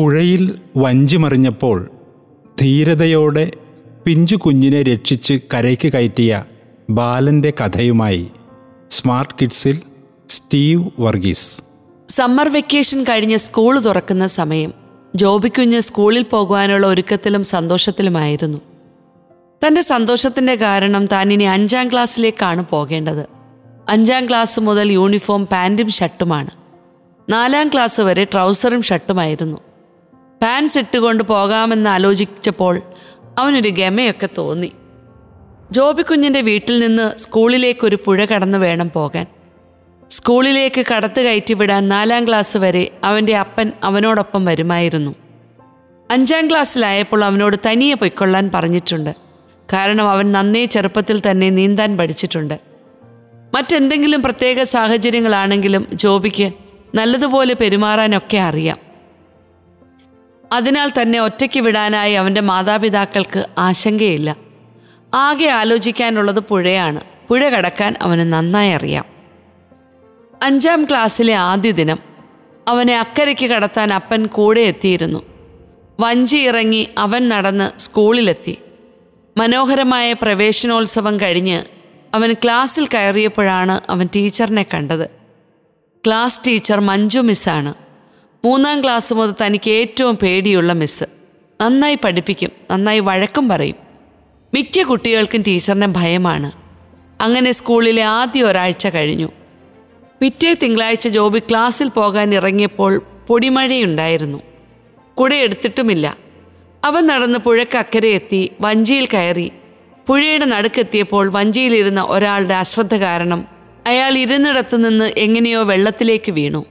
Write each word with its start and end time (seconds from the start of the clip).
പുഴയിൽ 0.00 0.58
വഞ്ചി 0.76 1.16
മറിഞ്ഞപ്പോൾ 1.16 1.90
ധീരതയോടെ 2.60 3.50
പിഞ്ചു 4.04 4.36
കുഞ്ഞിനെ 4.36 4.82
രക്ഷിച്ച് 4.82 5.40
കരയ്ക്ക് 5.54 5.92
കയറ്റിയ 5.92 6.44
ബാലന്റെ 6.90 7.52
കഥയുമായി 7.60 8.30
സ്മാർട്ട് 8.90 9.34
കിഡ്സിൽ 9.40 9.80
സ്റ്റീവ് 10.28 10.90
വർഗീസ്. 10.98 11.62
സമ്മർ 12.08 12.48
വെക്കേഷൻ 12.48 13.04
കഴിഞ്ഞ് 13.04 13.36
സ്കൂൾ 13.36 13.78
തുറക്കുന്ന 13.78 14.26
സമയം 14.26 14.72
ജോബിക്കുഞ്ഞ് 15.14 15.80
സ്കൂളിൽ 15.80 16.22
പോകുവാനുള്ള 16.22 16.86
ഒരുക്കത്തിലും 16.86 17.44
സന്തോഷത്തിലുമായിരുന്നു. 17.44 18.58
തന്റെ 19.66 19.80
സന്തോഷത്തിന്റെ 19.80 20.54
കാരണം 20.54 21.06
താൻ 21.06 21.32
ഇനി 21.32 21.44
അഞ്ചാം 21.44 21.92
ക്ലാസ്സിലേക്കാണ് 21.92 22.64
പോകേണ്ടത്. 22.70 23.26
അഞ്ചാം 23.88 24.28
ക്ലാസ് 24.28 24.60
മുതൽ 24.60 24.92
യൂണിഫോം 24.92 25.46
പാന്റും 25.46 25.90
ഷർട്ടുമാണ്. 25.90 26.50
നാലാം 27.28 27.68
ക്ലാസ് 27.68 28.00
വരെ 28.00 28.24
ട്രൗസറും 28.24 28.82
ഷർട്ടുമായിരുന്നു. 28.82 29.58
പാൻസ് 30.42 30.78
ഇട്ടുകൊണ്ട് 30.78 31.24
പോകാമെന്ന് 31.24 31.90
ആലോചിച്ചപ്പോൾ 31.90 32.82
അവനൊരു 33.38 33.68
ഗമയൊക്കെ 33.68 34.28
തോന്നി. 34.38 34.72
ജോബിക്കുഞ്ഞിന്റെ 35.70 36.40
വീട്ടിൽ 36.40 36.86
നിന്ന് 36.86 37.18
സ്കൂളിലേക്കൊരു 37.18 37.98
പുഴ 38.04 38.24
കടന്നു 38.24 38.58
വേണം 38.58 38.90
പോകാൻ. 38.90 39.26
സ്കൂളിലേക്ക് 40.10 40.84
കടത്ത് 40.86 41.20
കയറ്റിവിടാൻ 41.20 41.88
നാലാം 41.88 42.28
ക്ലാസ് 42.28 42.56
വരെ 42.56 42.90
അവന്റെ 43.04 43.36
അപ്പൻ 43.36 43.72
അവനോടൊപ്പം 43.82 44.44
വരുമായിരുന്നു. 44.44 45.14
അഞ്ചാം 46.10 46.50
ക്ലാസ്സിലായപ്പോൾ 46.50 47.24
അവനോട് 47.24 47.56
തനിയെ 47.70 47.94
പൊയ്ക്കൊള്ളാൻ 47.94 48.50
പറഞ്ഞിട്ടുണ്ട്. 48.54 49.14
കാരണം 49.72 50.08
അവൻ 50.08 50.32
നന്നേ 50.32 50.64
ചെറുപ്പത്തിൽ 50.64 51.22
തന്നെ 51.30 51.50
നീന്താൻ 51.50 51.96
പഠിച്ചിട്ടുണ്ട്. 51.96 52.60
മറ്റെന്തെങ്കിലും 53.54 54.22
പ്രത്യേക 54.22 54.62
സാഹചര്യങ്ങളാണെങ്കിലും 54.62 55.86
ജോബിക്ക് 55.94 56.52
നല്ലതുപോലെ 56.94 57.54
പെരുമാറാനൊക്കെ 57.54 58.36
അറിയാം. 58.36 58.89
അതിനാൽ 60.52 60.92
തന്നെ 61.02 61.20
ഒറ്റയ്ക്ക് 61.20 61.60
വിടാനായി 61.60 62.12
അവന്റെ 62.12 62.40
മാതാപിതാക്കൾക്ക് 62.40 63.46
ആശങ്കയില്ല. 63.58 64.36
ആകെ 65.14 65.46
ആലോചിക്കാനുള്ളത് 65.46 66.40
പുഴയാണ്. 66.40 67.00
പുഴ 67.28 67.48
കടക്കാൻ 67.48 67.94
അവന് 68.02 68.32
നന്നായി 68.32 68.70
അറിയാം. 68.70 69.04
അഞ്ചാം 70.42 70.84
ക്ലാസ്സിലെ 70.84 71.34
ആദ്യ 71.34 71.70
ദിനം. 71.70 71.98
അവനെ 72.68 72.98
അക്കരയ്ക്ക് 72.98 73.46
കടത്താൻ 73.46 73.92
അപ്പൻ 73.92 74.26
കൂടെ 74.26 74.60
എത്തിയിരുന്നു. 74.60 75.22
വഞ്ചി 76.00 76.36
ഇറങ്ങി 76.36 76.88
അവൻ 76.98 77.28
നടന്ന് 77.28 77.80
സ്കൂളിലെത്തി. 77.80 78.58
മനോഹരമായ 79.36 80.12
പ്രവേശനോത്സവം 80.12 81.20
കഴിഞ്ഞ് 81.20 81.64
അവൻ 82.14 82.32
ക്ലാസ്സിൽ 82.32 82.88
കയറിയപ്പോഴാണ് 82.94 83.80
അവൻ 83.90 84.08
ടീച്ചറിനെ 84.16 84.62
കണ്ടത്. 84.62 85.10
ക്ലാസ് 86.06 86.40
ടീച്ചർ 86.46 86.80
മഞ്ജു 86.80 87.20
മിസ്സാണ്. 87.20 87.74
മൂന്നാം 88.44 88.82
ക്ലാസ് 88.84 89.14
മുതൽ 89.14 89.46
തനിക്ക് 89.46 89.70
ഏറ്റവും 89.70 90.16
പേടിയുള്ള 90.16 90.72
മിസ്സ് 90.72 91.04
നന്നായി 91.62 91.98
പഠിപ്പിക്കും 92.04 92.50
നന്നായി 92.70 93.00
വഴക്കം 93.00 93.48
പറയും. 93.48 93.76
മിക്ക 94.54 94.82
കുട്ടികൾക്കും 94.82 95.42
ടീച്ചറിനെ 95.42 95.86
ഭയമാണ്. 95.86 96.52
അങ്ങനെ 97.22 97.52
സ്കൂളിലെ 97.52 98.02
ആദ്യ 98.02 98.42
ഒരാഴ്ച 98.42 98.86
കഴിഞ്ഞു. 98.86 99.28
പിറ്റേ 100.20 100.54
തിങ്കളാഴ്ച 100.54 101.08
ജോബി 101.08 101.38
ക്ലാസ്സിൽ 101.38 101.88
പോകാൻ 101.88 102.34
ഇറങ്ങിയപ്പോൾ 102.34 103.02
പൊടിമഴയുണ്ടായിരുന്നു. 103.26 104.38
കുട 105.20 105.34
എടുത്തിട്ടുമില്ല. 105.34 106.16
അവൻ 106.84 107.06
നടന്ന് 107.06 107.38
പുഴക്കക്കരെ 107.38 108.08
എത്തി 108.08 108.52
വഞ്ചിയിൽ 108.60 109.06
കയറി. 109.06 109.52
പുഴയുടെ 110.06 110.44
നടുക്കെത്തിയപ്പോൾ 110.44 111.32
വഞ്ചിയിലിരുന്ന 111.32 112.06
ഒരാളുടെ 112.08 112.54
അശ്രദ്ധ 112.54 112.94
കാരണം 112.94 113.46
അയാൾ 113.86 114.18
ഇരുന്നിടത്തു 114.18 114.76
നിന്ന് 114.76 115.04
എങ്ങനെയോ 115.04 115.62
വെള്ളത്തിലേക്ക് 115.62 116.32
വീണു. 116.32 116.64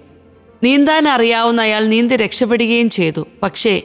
നീന്താൻ 0.64 1.08
അറിയാവുന്ന 1.08 1.62
അയാൾ 1.62 1.86
നീന്തി 1.86 2.16
രക്ഷപ്പെടുകയും 2.16 2.90
ചെയ്തു. 2.90 3.28
പക്ഷേ 3.44 3.82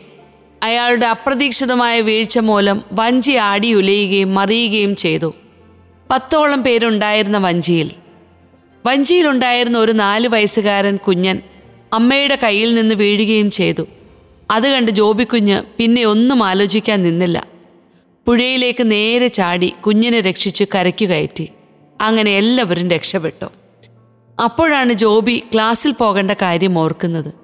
അയാളുടെ 0.62 1.06
അപ്രതീക്ഷിതമായ 1.06 2.00
വീഴ്ച 2.00 2.38
മൂലം 2.38 2.82
വഞ്ചി 2.92 3.32
ആടി 3.32 3.74
ഉലയുകയും 3.74 4.34
മറിയുകയും 4.34 4.96
ചെയ്തു. 4.96 5.34
പത്തോളം 6.10 6.62
പേരുണ്ടായിരുന്ന 6.62 7.38
വഞ്ചിയിൽ. 7.38 7.90
വഞ്ചിയിലുണ്ടായിരുന്ന 8.86 9.78
ഒരു 9.78 9.92
നാല് 9.92 10.28
വയസ്സുകാരൻ 10.28 10.96
കുഞ്ഞൻ 10.96 11.42
അമ്മയുടെ 11.92 12.38
കയ്യിൽ 12.42 12.74
നിന്ന് 12.74 12.94
വീഴുകയും 12.94 13.50
ചെയ്തു. 13.50 13.86
അത് 14.50 14.68
കണ്ട് 14.68 14.90
ജോബിക്കുഞ്ഞ് 14.90 15.62
പിന്നെ 15.78 16.04
ഒന്നും 16.04 16.44
ആലോചിക്കാൻ 16.44 17.02
നിന്നില്ല. 17.02 17.46
പുഴയിലേക്ക് 18.26 18.90
നേരെ 18.90 19.26
ചാടി 19.26 19.74
കുഞ്ഞിനെ 19.86 20.20
രക്ഷിച്ച് 20.20 20.64
കരയ്ക്കു 20.74 21.04
കയറ്റി. 21.04 21.48
അങ്ങനെ 22.00 22.30
എല്ലാവരും 22.30 22.90
രക്ഷപ്പെട്ടു. 22.90 23.46
അപ്പോഴാണ് 24.38 24.92
ജോബി 24.92 25.42
ക്ലാസ്സിൽ 25.54 25.92
പോകേണ്ട 25.92 26.30
കാര്യം 26.30 26.78
ഓർക്കുന്നത്. 26.78 27.34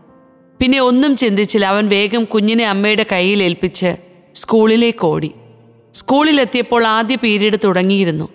പിന്നെ 0.61 0.81
ഒന്നും 0.81 1.17
ചിന്തിച്ചില്ല 1.17 1.67
അവൻ 1.67 1.89
വേഗം 1.89 2.25
കുഞ്ഞിനെ 2.25 2.65
അമ്മയുടെ 2.67 3.06
കയ്യിൽ 3.12 3.43
ഏൽപ്പിച്ച് 3.43 3.97
സ്കൂളിലേക്ക് 4.34 5.05
ഓടി. 5.05 5.31
സ്കൂളിലെത്തിയപ്പോൾ 5.95 6.87
ആദ്യ 6.87 7.17
പീരീഡ് 7.17 7.59
തുടങ്ങിയിരുന്നു. 7.65 8.29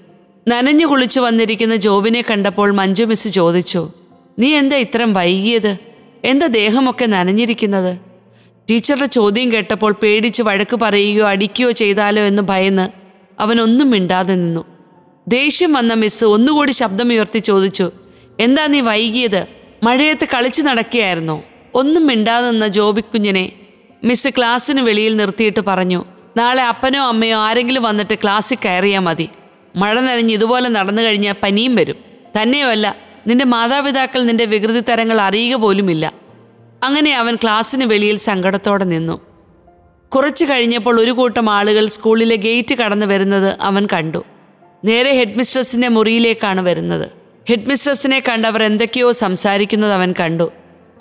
നനഞ്ഞു 0.48 0.86
കുളിച്ചു 0.86 1.20
വന്നിരിക്കുന്ന 1.20 1.76
ജോബിനെ 1.76 2.22
കണ്ടപ്പോൾ 2.22 2.72
മഞ്ജു 2.72 3.04
മിസ് 3.04 3.28
ചോദിച്ചു 3.28 3.90
നീ 4.40 4.56
എന്താ 4.56 4.78
ഇത്രയും 4.78 5.14
വൈകിയത്? 5.14 5.78
എന്താ 6.26 6.46
ദേഹമൊക്കെ 6.46 7.06
നനഞ്ഞിരിക്കുന്നത്? 7.06 8.00
ടീച്ചറുടെ 8.70 9.06
ചോദ്യം 9.06 9.54
കേട്ടപ്പോൾ 9.54 9.96
പേടിച്ച് 10.04 10.44
വഴക്ക് 10.44 10.76
പറയുകയോ 10.82 11.28
അടിക്കുകയോ 11.28 11.72
ചെയ്താലോ 11.72 12.22
എന്ന് 12.22 12.42
ഭയന്ന് 12.42 12.90
അവനൊന്നും 13.40 13.90
മിണ്ടാതെ 13.90 14.36
നിന്നു. 14.36 14.66
ദേഷ്യം 15.28 15.74
വന്ന 15.74 15.94
മിസ് 15.94 16.26
ഒന്നുകൂടി 16.26 16.72
ശബ്ദമുയർത്തി 16.72 17.40
ചോദിച്ചു 17.40 17.92
എന്താ 18.40 18.68
നീ 18.68 18.79
വൈകിയത്? 18.79 19.46
മഴയത്ത് 19.84 20.25
കളിച്ചു 20.25 20.62
നടക്കുകയായിരുന്നോ? 20.62 21.44
ഒന്നും 21.73 22.07
മിണ്ടാതെ 22.07 22.51
നിന്ന 22.51 22.68
ജോബിക്കുഞ്ഞിനെ 22.68 23.51
മിസ് 24.03 24.28
ക്ലാസ്സിന് 24.28 24.81
വെളിയിൽ 24.81 25.16
നിർത്തിയിട്ട് 25.16 25.62
പറഞ്ഞു 25.68 26.06
നാളെ 26.38 26.63
അപ്പനോ 26.63 27.07
അമ്മയോ 27.07 27.38
ആരെങ്കിലും 27.38 27.84
വന്നിട്ട് 27.84 28.16
ക്ലാസ്സിൽ 28.16 28.57
കയറിയാൽ 28.66 29.00
മതി. 29.00 29.29
മഴ 29.75 30.00
നനഞ്ഞ് 30.00 30.34
ഇതുപോലെ 30.34 30.69
നടന്നു 30.69 31.01
കഴിഞ്ഞാൽ 31.01 31.35
പനിയും 31.44 31.75
വരും. 31.75 31.96
തന്നെയുമല്ല 32.41 32.96
നിന്റെ 33.28 33.46
മാതാപിതാക്കൾ 33.46 34.23
നിന്റെ 34.23 34.46
വികൃതി 34.46 34.79
തരങ്ങൾ 34.79 35.22
അറിയുക 35.22 35.57
പോലുമില്ല. 35.57 36.13
അങ്ങനെ 36.84 37.16
അവൻ 37.16 37.35
ക്ലാസ്സിന് 37.35 37.85
വെളിയിൽ 37.85 38.17
സങ്കടത്തോടെ 38.17 38.85
നിന്നു. 38.85 39.19
കുറച്ചു 40.16 40.46
കഴിഞ്ഞപ്പോൾ 40.46 41.02
ഒരു 41.02 41.12
കൂട്ടം 41.12 41.50
ആളുകൾ 41.50 41.85
സ്കൂളിലെ 41.85 42.35
ഗേറ്റ് 42.35 42.75
കടന്നു 42.75 43.06
വരുന്നത് 43.06 43.57
അവൻ 43.62 43.88
കണ്ടു. 43.94 44.23
നേരെ 44.85 45.13
ഹെഡ്മിസ്ട്രസിന്റെ 45.13 45.88
മുറിയിലേക്കാണ് 45.88 46.62
വരുന്നത്. 46.62 47.25
ഹെഡ് 47.50 47.70
മിസ്ട്രസിനെ 47.70 48.24
കണ്ടവർ 48.30 48.64
എന്തൊക്കെയോ 48.64 49.12
സംസാരിക്കുന്നത് 49.12 49.94
അവൻ 49.94 50.14
കണ്ടു. 50.20 50.52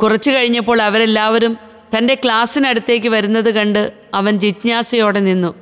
കുറച്ചു 0.03 0.31
കഴിഞ്ഞപ്പോൾ 0.31 0.83
അവരെല്ലാവരും 0.83 1.57
തന്റെ 1.99 2.15
ക്ലാസ്സിനടുത്തേക്ക് 2.15 3.09
വരുന്നത് 3.09 3.55
കണ്ട് 3.55 3.93
അവൻ 4.15 4.39
ജിജ്ഞാസയോടെ 4.39 5.21
നിന്നു. 5.21 5.55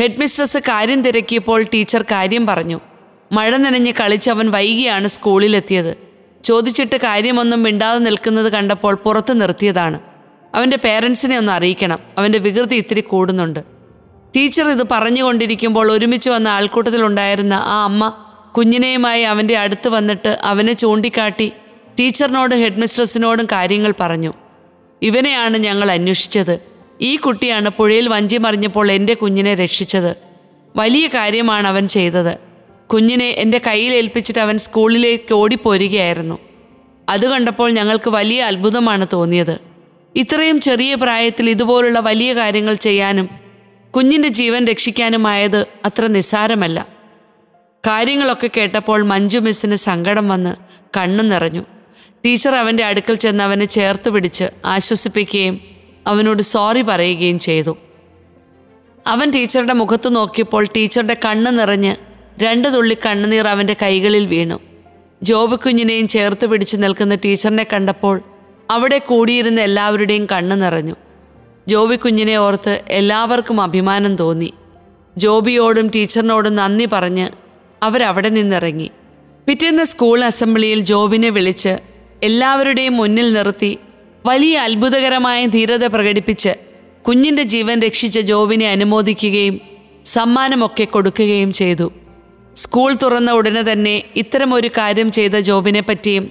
ഹെഡ് 0.00 0.18
മിസ്ട്രസ് 0.18 0.56
കാര്യം 0.56 1.02
തിരക്കിയപ്പോൾ 1.02 1.62
ടീച്ചർ 1.62 2.02
കാര്യം 2.02 2.46
പറഞ്ഞു. 2.46 2.80
മഴ 3.32 3.56
നനഞ്ഞ് 3.56 3.92
അവൻ 4.30 4.50
വൈകിയാണ് 4.50 5.08
സ്കൂളിലെത്തിയത്. 5.08 5.96
ചോദിച്ചിട്ട് 6.44 6.96
കാര്യമൊന്നും 6.96 7.62
മിണ്ടാതെ 7.62 7.98
നിൽക്കുന്നത് 7.98 8.52
കണ്ടപ്പോൾ 8.52 8.94
പുറത്ത് 8.94 9.40
നിർത്തിയതാണ്. 9.40 10.00
അവന്റെ 10.54 10.76
പേരൻസിനെ 10.76 11.38
ഒന്ന് 11.38 11.52
അറിയിക്കണം. 11.52 11.98
അവന്റെ 12.18 12.38
വികൃതി 12.38 12.76
ഇത്തിരി 12.76 13.00
കൂടുന്നുണ്ട്. 13.00 13.60
ടീച്ചർ 14.36 14.70
ഇത് 14.70 14.86
പറഞ്ഞുകൊണ്ടിരിക്കുമ്പോൾ 14.90 15.92
ഒരുമിച്ച് 15.92 16.30
വന്ന 16.30 16.48
ആൾക്കൂട്ടത്തിലുണ്ടായിരുന്ന 16.48 17.54
ആ 17.54 17.84
അമ്മ 17.84 18.24
കുഞ്ഞിനെയുമായി 18.56 19.22
അവന്റെ 19.22 19.56
അടുത്ത് 19.56 19.88
വന്നിട്ട് 19.88 20.38
അവനെ 20.42 20.72
ചൂണ്ടിക്കാട്ടി 20.72 21.52
ടീച്ചറിനോടും 22.00 22.60
ഹെഡ് 22.60 22.80
മിസ്ട്രസിനോടും 22.80 23.46
കാര്യങ്ങൾ 23.46 23.94
പറഞ്ഞു. 24.00 24.32
ഇവനെയാണ് 25.02 25.58
ഞങ്ങൾ 25.58 25.90
അന്വേഷിച്ചത്. 25.90 26.60
ഈ 27.00 27.16
കുട്ടിയാണ് 27.16 27.68
പുഴയിൽ 27.68 28.08
വഞ്ചി 28.08 28.36
മറിഞ്ഞപ്പോൾ 28.36 28.92
എന്റെ 28.92 29.14
കുഞ്ഞിനെ 29.14 29.54
രക്ഷിച്ചത്. 29.54 30.16
വലിയ 30.76 31.06
കാര്യമാണ് 31.06 31.68
അവൻ 31.68 31.86
ചെയ്തത്. 31.86 32.38
കുഞ്ഞിനെ 32.86 33.28
എന്റെ 33.28 33.60
കയ്യിൽ 33.66 33.92
ഏൽപ്പിച്ചിട്ട് 33.92 34.40
അവൻ 34.40 34.58
സ്കൂളിലേക്ക് 34.58 35.34
ഓടിപ്പോരുകയായിരുന്നു. 35.34 36.38
അത് 37.08 37.30
കണ്ടപ്പോൾ 37.30 37.70
ഞങ്ങൾക്ക് 37.70 38.10
വലിയ 38.10 38.42
അത്ഭുതമാണ് 38.42 39.06
തോന്നിയത്. 39.12 39.60
ഇത്രയും 40.16 40.60
ചെറിയ 40.60 40.94
പ്രായത്തിൽ 40.94 41.50
ഇതുപോലുള്ള 41.50 42.00
വലിയ 42.00 42.34
കാര്യങ്ങൾ 42.34 42.74
ചെയ്യാനും 42.74 43.28
കുഞ്ഞിന്റെ 43.96 44.28
ജീവൻ 44.28 44.64
രക്ഷിക്കാനുമായത് 44.64 45.66
അത്ര 45.84 46.06
നിസ്സാരമല്ല. 46.06 46.99
കാര്യങ്ങളൊക്കെ 47.86 48.50
കേട്ടപ്പോൾ 48.56 49.02
മഞ്ജു 49.02 49.38
മിസ്സിന് 49.38 49.76
സങ്കടം 49.88 50.28
വന്ന് 50.28 50.52
കണ്ണു 50.96 51.22
നിറഞ്ഞു. 51.22 51.62
ടീച്ചർ 52.24 52.54
അവന്റെ 52.54 52.84
അടുക്കൽ 52.84 53.14
ചെന്ന് 53.14 53.44
അവനെ 53.44 53.64
ചേർത്ത് 53.64 54.08
പിടിച്ച് 54.10 54.46
ആശ്വസിപ്പിക്കുകയും 54.64 55.60
അവനോട് 56.06 56.42
സോറി 56.42 56.82
പറയുകയും 56.82 57.38
ചെയ്തു. 57.38 57.76
അവൻ 59.06 59.30
ടീച്ചറുടെ 59.30 59.72
മുഖത്ത് 59.72 60.16
നോക്കിയപ്പോൾ 60.16 60.64
ടീച്ചറുടെ 60.76 61.16
കണ്ണ് 61.24 61.58
നിറഞ്ഞ് 61.58 61.96
രണ്ട് 62.42 62.68
തുള്ളി 62.74 62.96
കണ്ണുനീർ 63.06 63.46
അവന്റെ 63.46 63.76
കൈകളിൽ 63.82 64.26
വീണു. 64.26 64.60
ജോബ് 65.22 65.56
കുഞ്ഞിനെയും 65.60 66.08
ചേർത്ത് 66.08 66.46
പിടിച്ച് 66.46 66.76
നിൽക്കുന്ന 66.76 67.14
ടീച്ചറിനെ 67.14 67.66
കണ്ടപ്പോൾ 67.72 68.20
അവിടെ 68.70 68.98
കൂടിയിരുന്ന 68.98 69.60
എല്ലാവരുടെയും 69.60 70.26
കണ്ണ് 70.26 70.62
നിറഞ്ഞു. 70.62 70.96
ജോബി 71.68 71.96
കുഞ്ഞിനെ 71.96 72.36
ഓർത്ത് 72.36 72.82
എല്ലാവർക്കും 72.88 73.60
അഭിമാനം 73.60 74.16
തോന്നി. 74.16 74.52
ജോബിയോടും 75.18 75.88
ടീച്ചറിനോടും 75.88 76.54
നന്ദി 76.56 76.86
പറഞ്ഞ് 76.92 77.26
അവരവിടെ 77.82 78.28
നിന്നിറങ്ങി. 78.28 78.90
പിറ്റേന്ന് 79.46 79.84
സ്കൂൾ 79.84 80.24
അസംബ്ലിയിൽ 80.24 80.80
ജോബിനെ 80.80 81.28
വിളിച്ച് 81.28 81.76
എല്ലാവരുടെയും 82.22 82.96
മുന്നിൽ 82.96 83.32
നിർത്തി 83.32 83.78
വലിയ 84.26 84.58
അത്ഭുതകരമായ 84.58 85.46
ധീരത 85.46 85.86
പ്രകടിപ്പിച്ച് 85.86 86.54
കുഞ്ഞിന്റെ 87.02 87.42
ജീവൻ 87.42 87.80
രക്ഷിച്ച 87.80 88.18
ജോബിനെ 88.18 88.68
അനുമോദിക്കുകയും 88.68 89.60
സമ്മാനമൊക്കെ 90.04 90.84
കൊടുക്കുകയും 90.84 91.52
ചെയ്തു. 91.52 91.92
സ്കൂൾ 92.56 92.94
തുറന്ന 92.94 93.30
ഉടനെ 93.32 93.72
തന്നെ 93.72 94.02
ഇത്തരമൊരു 94.16 94.68
കാര്യം 94.68 95.10
ചെയ്ത 95.10 95.36
ജോബിനെ 95.38 95.80
പറ്റിയും 95.80 96.30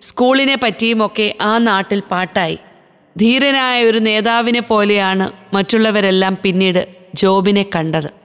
സ്കൂളിനെ 0.00 0.56
പറ്റിയുമൊക്കെ 0.62 1.36
ആ 1.40 1.58
നാട്ടിൽ 1.58 2.02
പാട്ടായി. 2.10 2.58
ധീരനായ 3.18 3.84
ഒരു 3.84 3.98
നേതാവിനെ 3.98 4.60
പോലെയാണ് 4.60 5.54
മറ്റുള്ളവരെല്ലാം 5.54 6.38
പിന്നീട് 6.42 6.88
ജോബിനെ 7.14 7.66
കണ്ടത്. 7.76 8.19